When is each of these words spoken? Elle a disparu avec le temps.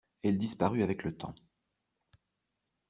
Elle 0.23 0.33
a 0.33 0.37
disparu 0.39 0.81
avec 0.81 1.03
le 1.03 1.15
temps. 1.15 1.35